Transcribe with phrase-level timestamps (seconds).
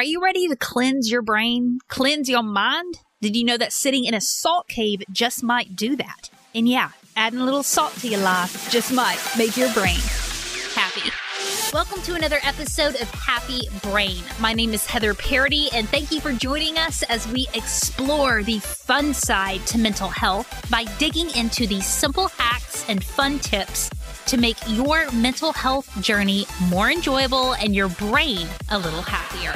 [0.00, 3.00] Are you ready to cleanse your brain, cleanse your mind?
[3.20, 6.30] Did you know that sitting in a salt cave just might do that?
[6.54, 10.00] And yeah, adding a little salt to your life just might make your brain
[10.74, 11.10] happy.
[11.74, 14.24] Welcome to another episode of Happy Brain.
[14.40, 18.58] My name is Heather Parady, and thank you for joining us as we explore the
[18.60, 23.90] fun side to mental health by digging into the simple hacks and fun tips
[24.30, 29.50] to make your mental health journey more enjoyable and your brain a little happier.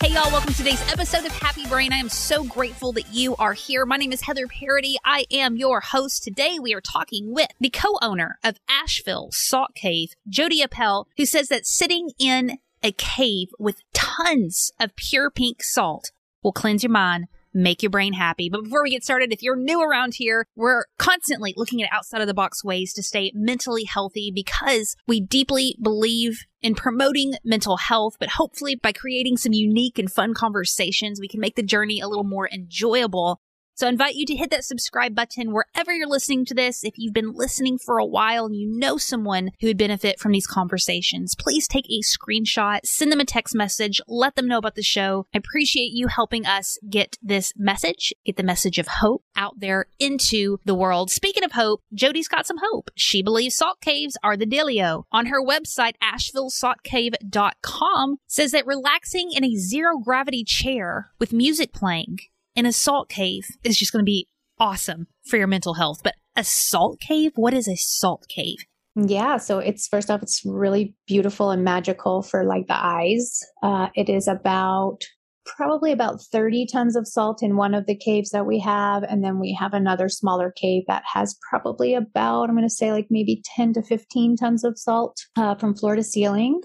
[0.00, 1.92] Hey, y'all, welcome to today's episode of Happy Brain.
[1.92, 3.84] I am so grateful that you are here.
[3.84, 4.94] My name is Heather Parady.
[5.04, 6.22] I am your host.
[6.22, 11.26] Today, we are talking with the co owner of Asheville Salt Cave, Jody Appel, who
[11.26, 16.12] says that sitting in a cave with tons of pure pink salt
[16.42, 18.48] will cleanse your mind make your brain happy.
[18.50, 22.20] But before we get started, if you're new around here, we're constantly looking at outside
[22.20, 27.76] of the box ways to stay mentally healthy because we deeply believe in promoting mental
[27.76, 32.00] health, but hopefully by creating some unique and fun conversations, we can make the journey
[32.00, 33.40] a little more enjoyable
[33.78, 36.82] so I invite you to hit that subscribe button wherever you're listening to this.
[36.82, 40.32] If you've been listening for a while and you know someone who would benefit from
[40.32, 44.74] these conversations, please take a screenshot, send them a text message, let them know about
[44.74, 45.28] the show.
[45.32, 49.86] I appreciate you helping us get this message, get the message of hope out there
[50.00, 51.12] into the world.
[51.12, 52.90] Speaking of hope, Jody's got some hope.
[52.96, 55.04] She believes salt caves are the dealio.
[55.12, 62.18] On her website, ashevillesaltcave.com says that relaxing in a zero gravity chair with music playing
[62.58, 64.26] in a salt cave is just going to be
[64.58, 66.00] awesome for your mental health.
[66.02, 67.30] But a salt cave?
[67.36, 68.56] What is a salt cave?
[68.96, 73.38] Yeah, so it's first off, it's really beautiful and magical for like the eyes.
[73.62, 75.04] Uh, it is about
[75.46, 79.04] probably about 30 tons of salt in one of the caves that we have.
[79.04, 82.90] And then we have another smaller cave that has probably about, I'm going to say
[82.90, 86.60] like maybe 10 to 15 tons of salt uh, from floor to ceiling.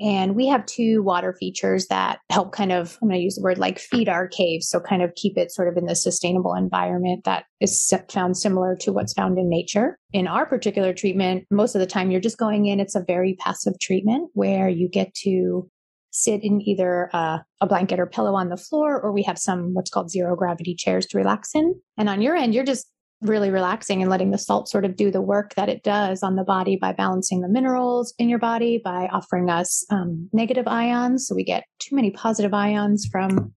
[0.00, 3.42] And we have two water features that help kind of, I'm going to use the
[3.42, 4.68] word like feed our caves.
[4.68, 8.76] So kind of keep it sort of in the sustainable environment that is found similar
[8.80, 9.98] to what's found in nature.
[10.12, 13.36] In our particular treatment, most of the time you're just going in, it's a very
[13.38, 15.68] passive treatment where you get to
[16.12, 19.74] sit in either uh, a blanket or pillow on the floor, or we have some
[19.74, 21.74] what's called zero gravity chairs to relax in.
[21.96, 22.90] And on your end, you're just
[23.22, 26.36] really relaxing and letting the salt sort of do the work that it does on
[26.36, 31.26] the body by balancing the minerals in your body, by offering us um, negative ions.
[31.26, 33.52] So we get too many positive ions from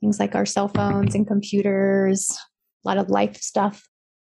[0.00, 2.36] things like our cell phones and computers,
[2.84, 3.86] a lot of life stuff.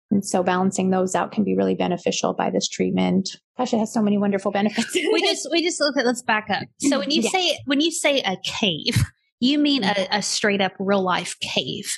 [0.10, 3.30] And so balancing those out can be really beneficial by this treatment.
[3.58, 4.94] Gosh, it has so many wonderful benefits.
[4.96, 6.64] we just we just look at let's back up.
[6.80, 7.32] So when you yes.
[7.32, 9.04] say when you say a cave,
[9.42, 11.92] you mean a, a straight up real life cave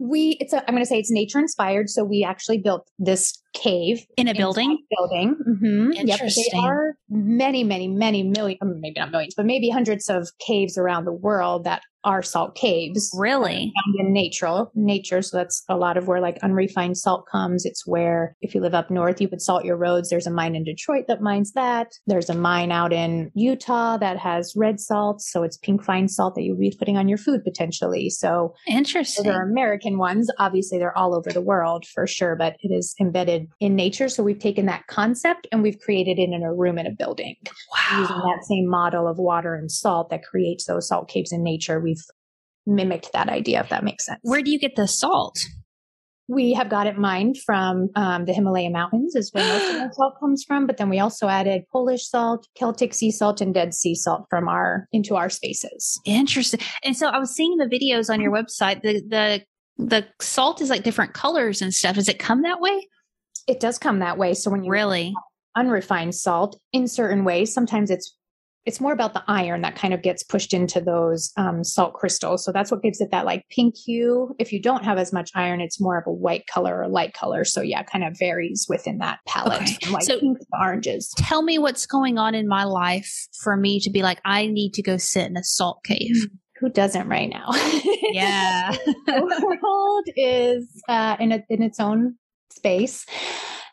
[0.00, 3.40] we it's a i'm going to say it's nature inspired so we actually built this
[3.52, 5.92] cave in a building building mm-hmm.
[5.92, 6.44] Interesting.
[6.52, 10.78] Yep, there are many many many million maybe not millions but maybe hundreds of caves
[10.78, 13.10] around the world that are salt caves.
[13.16, 13.72] Really?
[13.98, 15.22] In nature, nature.
[15.22, 17.64] So that's a lot of where like unrefined salt comes.
[17.64, 20.08] It's where if you live up north, you would salt your roads.
[20.08, 21.88] There's a mine in Detroit that mines that.
[22.06, 25.20] There's a mine out in Utah that has red salt.
[25.20, 28.10] So it's pink fine salt that you'll be putting on your food potentially.
[28.10, 29.24] So interesting.
[29.24, 30.30] There are American ones.
[30.38, 34.08] Obviously, they're all over the world for sure, but it is embedded in nature.
[34.08, 37.36] So we've taken that concept and we've created it in a room in a building.
[37.44, 38.00] Wow.
[38.00, 41.78] Using that same model of water and salt that creates those salt caves in nature.
[41.78, 42.04] We we've
[42.66, 44.20] mimicked that idea, if that makes sense.
[44.22, 45.44] Where do you get the salt?
[46.28, 49.92] We have got it mined from um, the Himalaya mountains, is where most of our
[49.92, 50.66] salt comes from.
[50.66, 54.48] But then we also added Polish salt, Celtic sea salt, and Dead Sea salt from
[54.48, 56.00] our into our spaces.
[56.04, 56.60] Interesting.
[56.84, 58.82] And so I was seeing the videos on your website.
[58.82, 59.42] The the
[59.76, 61.96] the salt is like different colors and stuff.
[61.96, 62.86] Does it come that way?
[63.50, 64.34] It does come that way.
[64.34, 65.12] So when you really
[65.56, 68.16] unrefined salt in certain ways, sometimes it's
[68.64, 72.44] it's more about the iron that kind of gets pushed into those um, salt crystals.
[72.44, 74.36] So that's what gives it that like pink hue.
[74.38, 77.12] If you don't have as much iron, it's more of a white color or light
[77.12, 77.44] color.
[77.44, 79.62] So yeah, kind of varies within that palette.
[79.62, 79.90] Okay.
[79.90, 80.20] Like so
[80.60, 81.12] oranges.
[81.16, 83.10] Tell me what's going on in my life
[83.42, 86.14] for me to be like, I need to go sit in a salt cave.
[86.14, 87.48] Mm, who doesn't right now?
[88.12, 88.72] Yeah.
[89.06, 92.16] the world is uh, in, a, in its own
[92.60, 93.06] space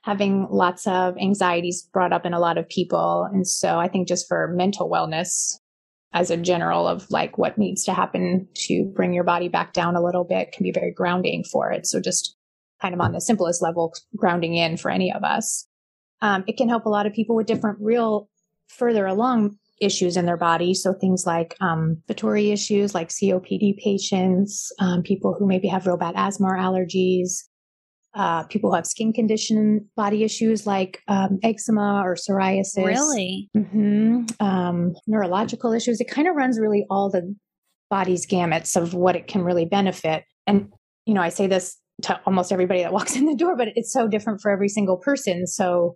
[0.08, 3.28] having lots of anxieties brought up in a lot of people.
[3.34, 5.58] And so I think just for mental wellness
[6.14, 9.98] as a general of like what needs to happen to bring your body back down
[9.98, 11.86] a little bit can be very grounding for it.
[11.86, 12.38] So just
[12.82, 15.68] kind of on the simplest level, grounding in for any of us.
[16.22, 18.30] Um, it can help a lot of people with different real
[18.70, 20.74] further along issues in their body.
[20.74, 25.98] So things like um, respiratory issues, like COPD patients, um, people who maybe have real
[25.98, 27.44] bad asthma or allergies,
[28.18, 32.84] uh, people who have skin condition, body issues like um, eczema or psoriasis.
[32.84, 33.50] Really?
[33.54, 36.02] hmm Um, neurological issues.
[36.02, 37.36] It kind of runs really all the
[37.92, 40.24] body's gamuts of what it can really benefit.
[40.48, 40.74] And,
[41.06, 43.94] you know, I say this to almost everybody that walks in the door, but it's
[43.94, 45.46] so different for every single person.
[45.46, 45.96] So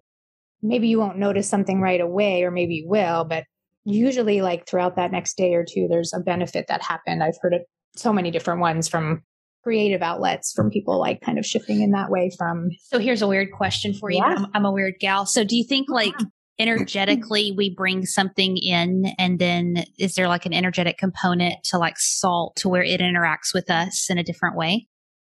[0.62, 3.46] maybe you won't notice something right away, or maybe you will, but
[3.84, 7.24] usually like throughout that next day or two, there's a benefit that happened.
[7.24, 7.64] I've heard it
[7.96, 9.24] so many different ones from
[9.64, 13.28] creative outlets from people like kind of shifting in that way from So here's a
[13.28, 14.18] weird question for you.
[14.18, 14.36] Yeah.
[14.38, 15.26] I'm, I'm a weird gal.
[15.26, 16.16] So do you think oh, like
[16.60, 21.98] energetically we bring something in and then is there like an energetic component to like
[21.98, 24.88] salt to where it interacts with us in a different way?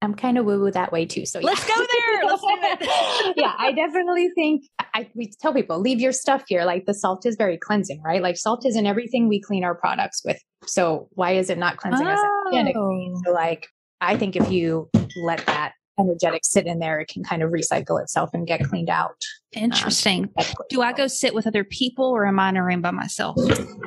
[0.02, 1.24] I'm kind of woo woo that way too.
[1.24, 1.46] So yeah.
[1.46, 2.24] Let's go there.
[2.24, 3.34] Let's do it.
[3.36, 4.64] yeah, I definitely think
[4.94, 6.64] I we tell people leave your stuff here.
[6.64, 8.22] Like the salt is very cleansing, right?
[8.22, 10.38] Like salt is in everything we clean our products with.
[10.66, 12.18] So why is it not cleansing us?
[12.22, 13.22] Oh.
[13.24, 13.68] So like
[14.00, 18.00] I think if you let that energetic sit in there, it can kind of recycle
[18.02, 19.16] itself and get cleaned out.
[19.52, 20.28] Interesting.
[20.36, 22.90] That's- Do I go sit with other people or am I in a room by
[22.90, 23.36] myself?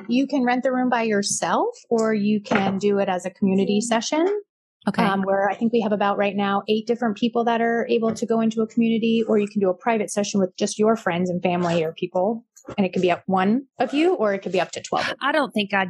[0.07, 3.79] You can rent the room by yourself, or you can do it as a community
[3.81, 4.25] session.
[4.87, 5.03] Okay.
[5.03, 8.13] um, where I think we have about right now eight different people that are able
[8.13, 10.95] to go into a community, or you can do a private session with just your
[10.95, 12.45] friends and family or people.
[12.77, 15.13] And it could be up one of you, or it could be up to 12.
[15.21, 15.89] I don't think I'd.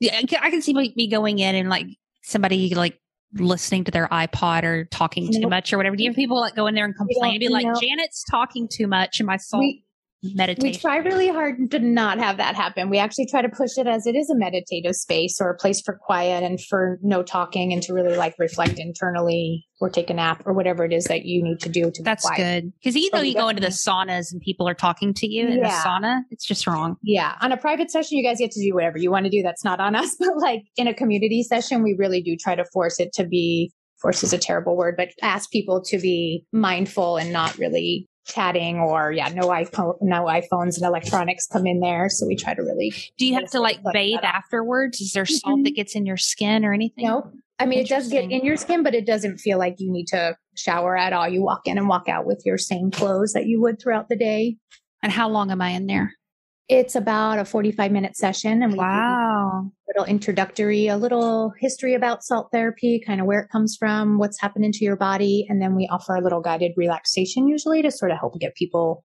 [0.00, 1.86] Yeah, I can- see me going in and like
[2.22, 2.98] somebody like
[3.34, 5.96] listening to their iPod or talking too much or whatever.
[5.96, 7.66] Do you have people that go in there and complain and be like.
[7.80, 9.84] Janet's talking too much in my soul We,
[10.22, 12.90] we try really hard to not have that happen.
[12.90, 15.80] We actually try to push it as it is a meditative space or a place
[15.80, 20.14] for quiet and for no talking and to really like reflect internally or take a
[20.14, 22.62] nap or whatever it is that you need to do to That's be quiet.
[22.62, 22.72] good.
[22.80, 25.60] Because even though you go into the saunas and people are talking to you in
[25.60, 26.22] the sauna.
[26.30, 26.96] It's just wrong.
[27.02, 27.36] Yeah.
[27.40, 29.42] On a private session, you guys get to do whatever you want to do.
[29.42, 30.16] That's not on us.
[30.28, 33.72] But like in a community session, we really do try to force it to be,
[34.02, 38.78] force is a terrible word, but ask people to be mindful and not really chatting
[38.78, 42.08] or yeah, no iPhone, no iPhones and electronics come in there.
[42.08, 45.00] So we try to really, Do you have to like bathe afterwards?
[45.00, 45.64] Is there salt Mhm.
[45.64, 47.06] that gets in your skin or anything?
[47.06, 49.90] no, I mean, it does get in your skin, but it doesn't feel like you
[49.90, 51.28] need to shower at all.
[51.28, 54.16] You walk in and walk out with your same clothes that you would throughout the
[54.16, 54.56] day.
[55.02, 56.12] And how long am I in there?
[56.68, 59.72] It's about a 45 minute session and we Wow.
[59.98, 64.40] Little introductory, a little history about salt therapy, kind of where it comes from, what's
[64.40, 65.44] happening to your body.
[65.48, 69.04] And then we offer a little guided relaxation usually to sort of help get people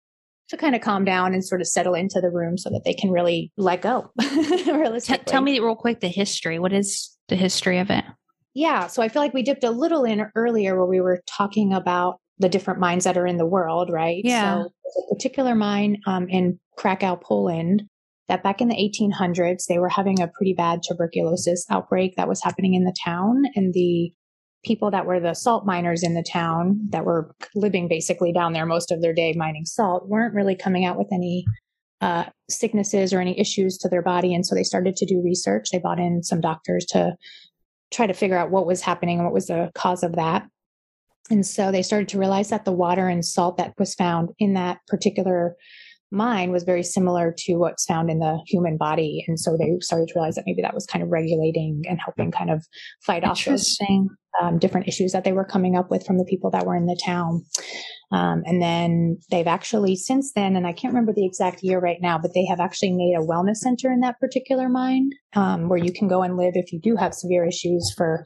[0.49, 2.95] to kind of calm down and sort of settle into the room so that they
[2.95, 4.11] can really let go.
[4.21, 6.59] T- tell me real quick the history.
[6.59, 8.05] What is the history of it?
[8.55, 8.87] Yeah.
[8.87, 12.19] So I feel like we dipped a little in earlier where we were talking about
[12.39, 14.23] the different mines that are in the world, right?
[14.25, 14.63] Yeah.
[14.63, 14.71] So
[15.03, 17.83] a particular mine um, in Krakow, Poland,
[18.29, 22.43] that back in the 1800s, they were having a pretty bad tuberculosis outbreak that was
[22.43, 23.43] happening in the town.
[23.55, 24.13] And the
[24.65, 28.67] people that were the salt miners in the town that were living basically down there
[28.67, 31.45] most of their day mining salt weren't really coming out with any
[32.01, 34.35] uh, sicknesses or any issues to their body.
[34.35, 35.71] And so they started to do research.
[35.71, 37.17] They brought in some doctors to
[37.91, 40.47] try to figure out what was happening and what was the cause of that.
[41.31, 44.55] And so they started to realize that the water and salt that was found in
[44.55, 45.57] that particular
[46.11, 49.25] mine was very similar to what's found in the human body.
[49.29, 52.31] And so they started to realize that maybe that was kind of regulating and helping
[52.31, 52.65] kind of
[53.03, 53.79] fight off those
[54.41, 56.87] um, different issues that they were coming up with from the people that were in
[56.87, 57.45] the town.
[58.11, 61.99] Um, and then they've actually since then, and I can't remember the exact year right
[62.01, 65.79] now, but they have actually made a wellness center in that particular mine um, where
[65.79, 68.25] you can go and live if you do have severe issues for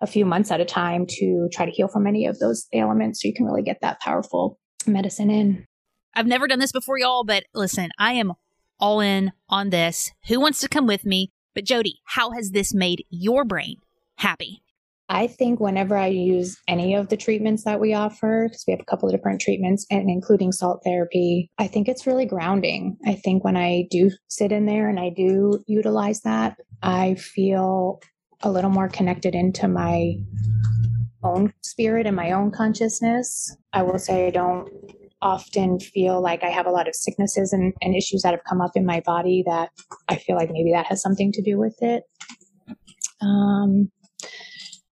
[0.00, 3.22] a few months at a time to try to heal from any of those ailments.
[3.22, 5.66] So you can really get that powerful medicine in.
[6.14, 8.34] I've never done this before, y'all, but listen, I am
[8.78, 10.12] all in on this.
[10.28, 11.30] Who wants to come with me?
[11.54, 13.76] But Jody, how has this made your brain
[14.16, 14.62] happy?
[15.08, 18.80] I think whenever I use any of the treatments that we offer, because we have
[18.80, 22.96] a couple of different treatments and including salt therapy, I think it's really grounding.
[23.06, 28.00] I think when I do sit in there and I do utilize that, I feel
[28.40, 30.14] a little more connected into my
[31.22, 33.54] own spirit and my own consciousness.
[33.72, 34.68] I will say I don't
[35.22, 38.60] often feel like I have a lot of sicknesses and, and issues that have come
[38.60, 39.70] up in my body that
[40.08, 42.02] I feel like maybe that has something to do with it.
[43.20, 43.90] Um,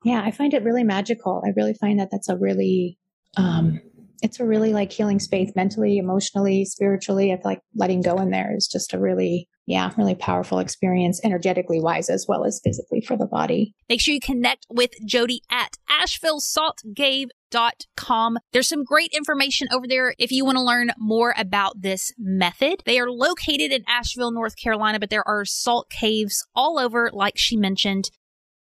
[0.05, 1.43] yeah, I find it really magical.
[1.45, 2.99] I really find that that's a really,
[3.37, 3.81] um,
[4.23, 7.33] it's a really like healing space mentally, emotionally, spiritually.
[7.33, 11.21] I feel like letting go in there is just a really, yeah, really powerful experience,
[11.23, 13.73] energetically wise as well as physically for the body.
[13.89, 18.39] Make sure you connect with Jody at ashevillesaltcave.com.
[18.53, 22.83] There's some great information over there if you want to learn more about this method.
[22.85, 27.35] They are located in Asheville, North Carolina, but there are salt caves all over, like
[27.37, 28.11] she mentioned.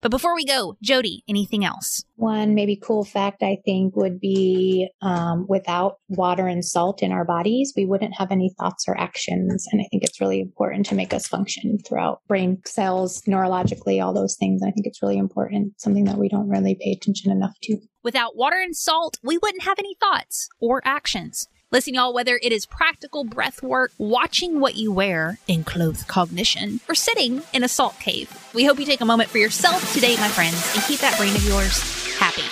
[0.02, 2.04] But before we go, Jody, anything else?
[2.16, 7.24] One maybe cool fact I think would be um, without water and salt in our
[7.24, 9.66] bodies, we wouldn't have any thoughts or actions.
[9.70, 14.14] And I think it's really important to make us function throughout brain cells, neurologically, all
[14.14, 14.62] those things.
[14.62, 17.78] I think it's really important, something that we don't really pay attention enough to.
[18.02, 21.46] Without water and salt, we wouldn't have any thoughts or actions.
[21.72, 26.96] Listen, y'all, whether it is practical breath work, watching what you wear enclothed cognition, or
[26.96, 30.26] sitting in a salt cave, we hope you take a moment for yourself today, my
[30.26, 31.80] friends, and keep that brain of yours
[32.18, 32.42] happy.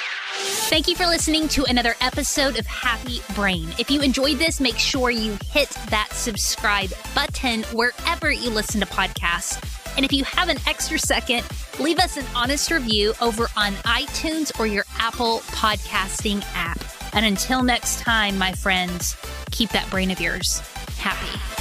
[0.70, 3.68] Thank you for listening to another episode of Happy Brain.
[3.76, 8.86] If you enjoyed this, make sure you hit that subscribe button wherever you listen to
[8.86, 9.60] podcasts.
[9.96, 11.44] And if you have an extra second,
[11.80, 16.78] leave us an honest review over on iTunes or your Apple podcasting app.
[17.12, 19.16] And until next time, my friends,
[19.50, 20.60] keep that brain of yours
[20.98, 21.57] happy.